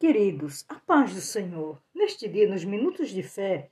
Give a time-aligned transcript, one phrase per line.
[0.00, 1.82] Queridos, a paz do Senhor.
[1.92, 3.68] Neste dia, nos minutos de fé,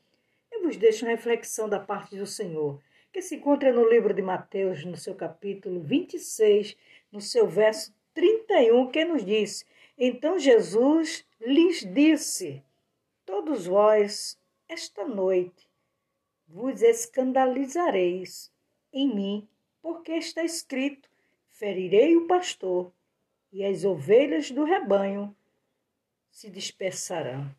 [0.50, 4.22] eu vos deixo uma reflexão da parte do Senhor, que se encontra no livro de
[4.22, 6.76] Mateus, no seu capítulo 26,
[7.12, 9.64] no seu verso 31, que nos diz:
[9.96, 12.60] Então Jesus lhes disse:
[13.24, 14.36] Todos vós,
[14.68, 15.70] esta noite,
[16.48, 18.52] vos escandalizareis
[18.92, 19.48] em mim,
[19.80, 21.08] porque está escrito:
[21.46, 22.92] Ferirei o pastor,
[23.52, 25.32] e as ovelhas do rebanho
[26.36, 27.50] se dispersarão.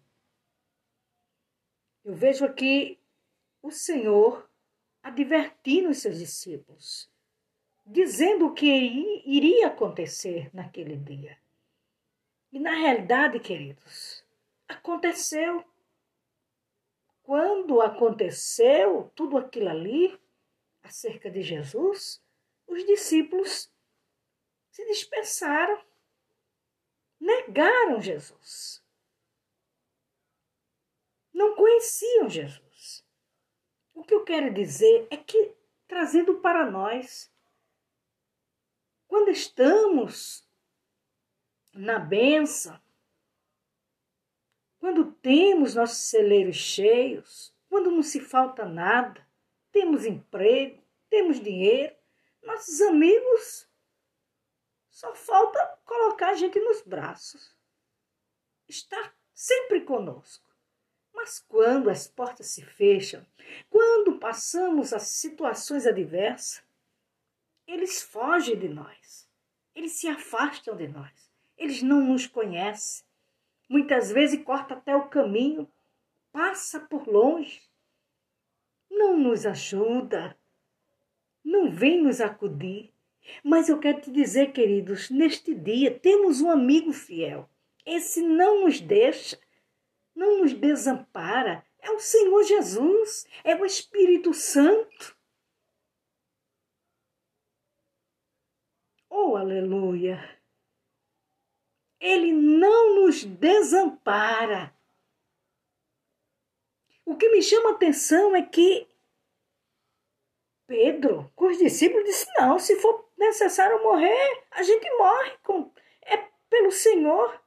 [2.05, 2.99] Eu vejo aqui
[3.59, 4.48] o Senhor
[5.02, 7.09] advertindo os seus discípulos,
[7.84, 8.68] dizendo o que
[9.26, 11.40] iria acontecer naquele dia.
[12.52, 14.23] E na realidade, queridos,
[14.68, 15.66] aconteceu.
[17.23, 20.21] Quando aconteceu tudo aquilo ali,
[20.84, 22.21] acerca de Jesus,
[22.68, 23.71] os discípulos
[24.70, 25.84] se dispersaram
[27.48, 28.84] negaram Jesus.
[31.34, 33.05] Não conheciam Jesus.
[33.94, 35.54] O que eu quero dizer é que,
[35.88, 37.32] trazendo para nós,
[39.08, 40.48] quando estamos
[41.74, 42.80] na benção,
[44.80, 49.26] quando temos nossos celeiros cheios, quando não se falta nada,
[49.71, 51.96] temos emprego, temos dinheiro,
[52.43, 53.68] nossos amigos
[54.98, 57.55] só falta colocar a gente nos braços.
[58.67, 60.49] Está sempre conosco.
[61.13, 63.23] Mas quando as portas se fecham,
[63.70, 66.63] quando passamos as situações adversas,
[67.68, 69.29] eles fogem de nós.
[69.75, 71.31] Eles se afastam de nós.
[71.56, 73.06] Eles não nos conhecem.
[73.69, 75.72] Muitas vezes corta até o caminho,
[76.31, 77.62] passa por longe.
[78.90, 80.35] Não nos ajuda.
[81.44, 82.97] Não vem nos acudir.
[83.44, 87.50] Mas eu quero te dizer, queridos, neste dia temos um amigo fiel.
[87.86, 89.40] Esse não nos deixa,
[90.16, 91.66] não nos desampara.
[91.80, 95.16] É o Senhor Jesus, é o Espírito Santo.
[99.10, 100.38] Oh, aleluia!
[102.00, 104.76] Ele não nos desampara.
[107.06, 108.88] O que me chama a atenção é que
[110.68, 115.38] Pedro, com os discípulos, disse: Não, se for necessário morrer, a gente morre.
[115.44, 115.72] Com...
[116.02, 116.18] É
[116.50, 117.42] pelo Senhor.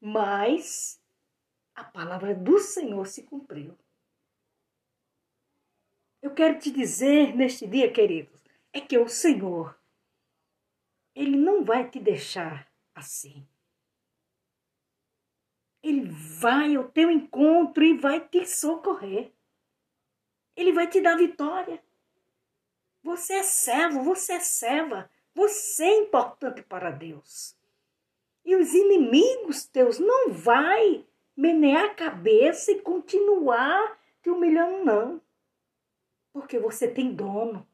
[0.00, 1.00] Mas
[1.74, 3.78] a palavra do Senhor se cumpriu.
[6.20, 8.40] Eu quero te dizer neste dia, queridos,
[8.72, 9.78] é que o Senhor,
[11.14, 13.46] Ele não vai te deixar assim.
[15.82, 19.32] Ele vai ao teu encontro e vai te socorrer.
[20.54, 21.82] Ele vai te dar vitória.
[23.02, 27.56] Você é servo, você é serva, você é importante para Deus.
[28.44, 31.04] E os inimigos teus não vai
[31.36, 35.20] menear a cabeça e continuar te humilhando, não.
[36.32, 37.66] Porque você tem dono.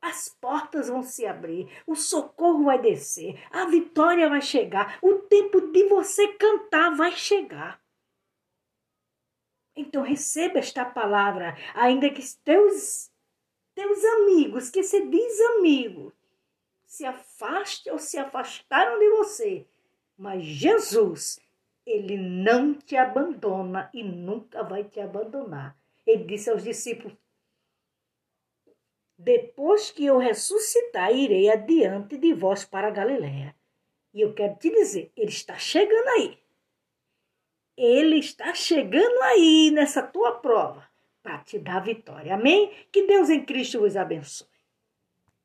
[0.00, 5.60] As portas vão se abrir, o socorro vai descer, a vitória vai chegar, o tempo
[5.70, 7.80] de você cantar vai chegar.
[9.76, 13.11] Então receba esta palavra, ainda que teus,
[13.74, 16.12] teus amigos, que se diz amigo,
[16.84, 19.66] se afaste ou se afastaram de você,
[20.16, 21.40] mas Jesus,
[21.86, 25.76] ele não te abandona e nunca vai te abandonar.
[26.06, 27.16] Ele disse aos discípulos:
[29.16, 33.56] Depois que eu ressuscitar, irei adiante de vós para a Galiléia.
[34.12, 36.38] E eu quero te dizer, ele está chegando aí.
[37.74, 40.91] Ele está chegando aí nessa tua prova
[41.32, 42.34] para te dar vitória.
[42.34, 42.70] Amém?
[42.92, 44.51] Que Deus em Cristo vos abençoe.